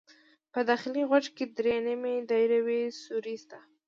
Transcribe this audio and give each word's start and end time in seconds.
په 0.53 0.59
داخلي 0.69 1.03
غوږ 1.09 1.25
کې 1.35 1.45
درې 1.57 1.75
نیم 1.85 2.03
دایروي 2.29 2.81
سوري 3.03 3.35
شته. 3.43 3.59